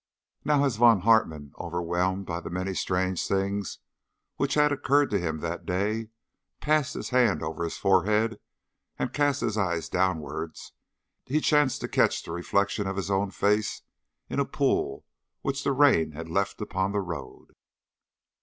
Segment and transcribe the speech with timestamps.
[0.43, 3.77] Now as Von Hartmann, overwhelmed by the many strange things
[4.37, 6.07] which had occurred to him that day,
[6.59, 8.39] passed his hand over his forehead
[8.97, 10.71] and cast his eyes downwards,
[11.27, 13.83] he chanced to catch the reflection of his own face
[14.27, 15.05] in a pool
[15.41, 17.49] which the rain had left upon the road.